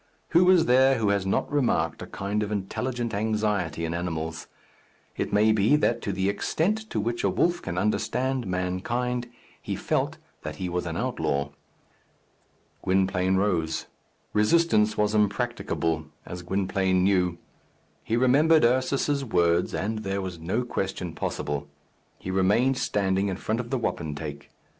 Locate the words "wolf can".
7.29-7.77